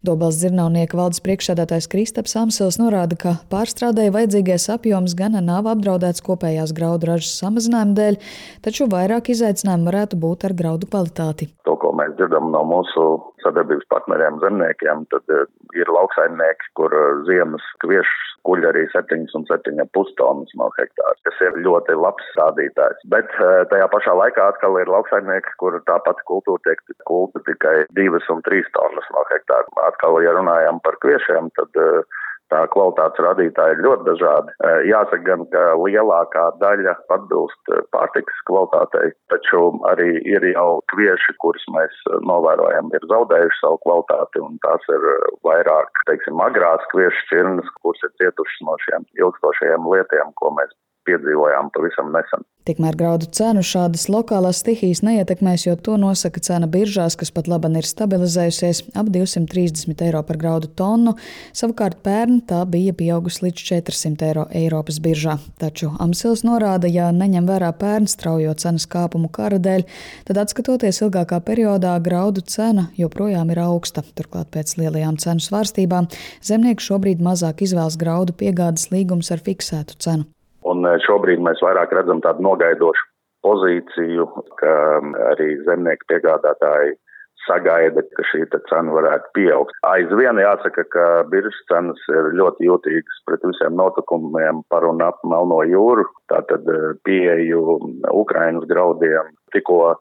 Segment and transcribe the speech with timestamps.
[0.00, 6.72] Dobels dzirnavnieka valdes priekšsēdētājs Kristaps Amsils norāda, ka pārstrādēja vajadzīgais apjoms gan nav apdraudēts kopējās
[6.72, 8.16] graudu ražas samazinājuma dēļ,
[8.64, 11.50] taču vairāk izaicinājumu varētu būt ar graudu kvalitāti.
[11.80, 13.06] Ko mēs dzirdam no mūsu
[13.44, 15.46] sadarbības partneriem zemniekiem, tad eh,
[15.78, 21.96] ir lauksaimnieki, kur eh, ziemas kviešus kuģi arī 7,7,5 tonnas no hektāra, kas ir ļoti
[22.00, 23.04] labs rādītājs.
[23.12, 28.08] Bet eh, tajā pašā laikā atkal ir lauksaimnieki, kur tāpat kultūra tiek kulta tikai 2
[28.34, 32.20] un 3 tonnas no hektāra atkal, ja runājam par kviešiem, tad eh,
[32.52, 34.54] tā kvalitātes rādītāji ir ļoti dažādi.
[34.66, 41.36] Eh, jāsaka gan, ka lielākā daļa atbilst eh, pārtikas kvalitātei, taču arī ir jau kvieši,
[41.42, 41.96] kurus mēs
[42.28, 45.08] novērojam, ir zaudējuši savu kvalitāti, un tās ir
[45.46, 50.74] vairāk, teiksim, agrās kviešu šķirnes, kuras ir cietušas no šiem ilgstošajiem lietiem, ko mēs
[51.08, 52.44] piedzīvojām pavisam nesen.
[52.68, 57.78] Tikmēr graudu cenu šādas lokālās stihijas neietekmēs, jo to nosaka cena biržās, kas pat laban
[57.80, 61.14] ir stabilizējusies ap 230 eiro par graudu tonu.
[61.56, 65.38] Savukārt pērn tā bija pieaugusi līdz 400 eiro Eiropas biržā.
[65.62, 69.86] Taču Amsils norāda, ja neņem vērā pērn straujo cenas kāpumu kara dēļ,
[70.28, 74.04] tad atskatoties ilgākā periodā, graudu cena joprojām ir augsta.
[74.14, 76.10] Turklāt pēc lielajām cenu svārstībām
[76.44, 80.28] zemnieki šobrīd mazāk izvēlas graudu piegādes līgumus ar fiksētu cenu.
[80.70, 83.06] Un eh, šobrīd mēs vairāk redzam tādu nogaidošu
[83.46, 84.26] pozīciju,
[84.60, 86.98] ka mm, arī zemnieku piegādātāji
[87.46, 89.72] sagaida, ka šī cena varētu pieaugt.
[89.88, 95.62] Aizvien jāsaka, ka biržas cenas ir ļoti jūtīgas pret visiem notikumiem par un ap Melno
[95.68, 97.78] jūru, tātad eh, pieeju
[98.12, 99.32] Ukrainas graudiem.
[99.56, 99.96] Tikko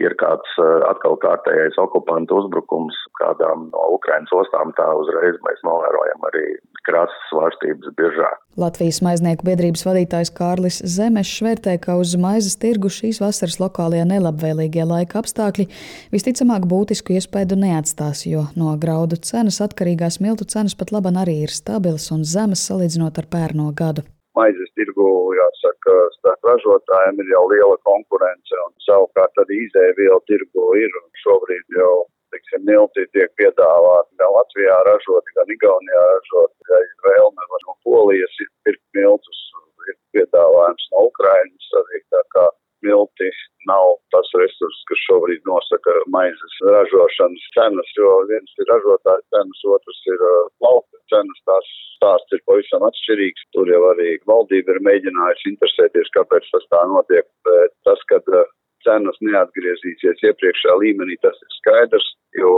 [0.00, 6.26] ir kāds eh, atkal kārtējais okupantu uzbrukums kādām no Ukrainas ostām, tā uzreiz mēs novērojam
[6.30, 6.44] arī
[6.88, 8.30] krasas svārstības biržā.
[8.58, 14.86] Latvijas maiznieku biedrības vadītājs Kārlis Zemešs vērtē, ka uz maizes tirgu šīs vasaras lokālajie nelabvēlīgie
[14.88, 15.68] laika apstākļi
[16.14, 21.54] visticamāk būtisku iespaidu neatstās, jo no graudu cenas atkarīgās miltu cenas pat laban arī ir
[21.54, 24.06] stabilas un zemes salīdzinot ar pērno gadu
[24.38, 30.94] maizes tirgu, jāsaka, starp ražotājiem ir jau liela konkurence, un savukārt arī izēvielu tirgu ir,
[31.02, 36.94] un šobrīd jau, teiksim, milti tiek piedāvāti gan Latvijā ražoti, gan Igaunijā ražoti, ja ir
[37.08, 39.44] vēlme no Polijas ir pirkt miltus,
[39.88, 42.46] ir piedāvājums no Ukrainas arī tā kā
[42.86, 43.30] milti
[43.70, 50.04] nav tas resurs, kas šobrīd nosaka maizes ražošanas cenas, jo viens ir ražotāja cenas, otrs
[50.12, 51.42] ir uh, lauka cenas.
[51.48, 53.48] Tās stāsts ir pavisam atšķirīgs.
[53.56, 57.26] Tur jau arī valdība ir mēģinājusi interesēties, kāpēc tas tā notiek.
[57.48, 58.46] Bet tas, ka uh,
[58.86, 62.08] cenas neatgriezīsies iepriekšējā līmenī, tas ir skaidrs,
[62.38, 62.54] jo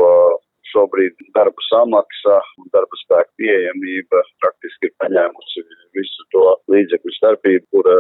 [0.70, 5.64] šobrīd darba samaksa un darba spēka pieejamība praktiski ir paņēmusi
[5.98, 7.90] visu to līdzekļu starpību, kur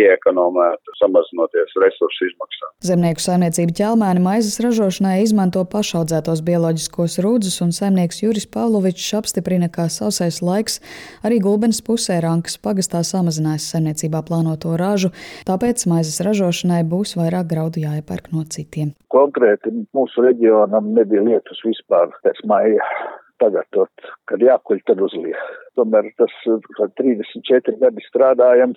[0.00, 2.72] ieekonomētu, samazinoties resursu izmaksām.
[2.84, 9.88] Zemnieku saimniecība ķelmēni maizes ražošanai izmanto pašaudzētos bioloģiskos rūdzus, un saimnieks Juris Pavlovičs apstiprina, ka
[9.92, 10.80] sausais laiks
[11.26, 15.12] arī gulbenes pusē Rankas pagastā samazinājis saimniecībā plānoto ražu,
[15.48, 18.94] tāpēc maizes ražošanai būs vairāk graudu jāiepērk no citiem.
[19.14, 22.82] Konkrēti mūsu reģionam nebija lietus vispār pēc maija
[23.42, 25.38] tagad, tot, kad jākuļ, tad uzliek.
[25.78, 26.34] Tomēr tas,
[26.78, 28.74] kad 34 gadi strādājam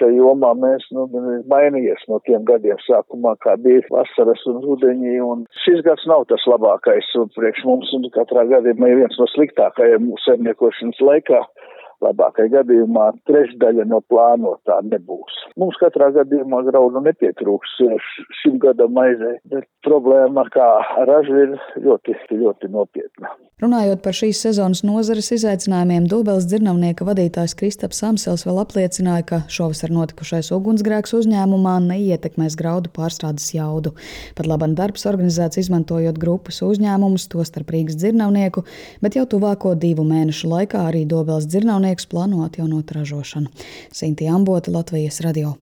[0.00, 1.06] šajā jomā, mēs, nu,
[1.50, 6.46] mainījies no tiem gadiem sākumā, kā bija vasaras un rudeņi, un šis gads nav tas
[6.50, 11.44] labākais, priekš mums, un katrā gadījumā ir viens no sliktākajiem mūsu saimniekošanas laikā
[12.04, 15.36] labākajā gadījumā trešdaļa no plānotā nebūs.
[15.60, 17.76] Mums katrā gadījumā graudu nepietrūks
[18.40, 20.70] šim gadam maizē, bet problēma kā
[21.10, 23.34] raža ir ļoti, ļoti nopietna.
[23.60, 29.92] Runājot par šīs sezonas nozares izaicinājumiem, Dubels dzirnavnieka vadītājs Kristaps Samsels vēl apliecināja, ka šovasar
[29.92, 33.92] notikušais ugunsgrēks uzņēmumā neietekmēs graudu pārstrādes jaudu.
[34.38, 38.64] Pat labam darbs organizēts izmantojot grupas uzņēmumus, tostarp Rīgas dzirnavnieku,
[39.04, 43.52] bet jau tuvāko divu mēnešu laikā arī Dobels dzirnavnieks plāno atjaunot ražošanu.
[43.92, 45.58] Sinti Ambota, Latvijas radio.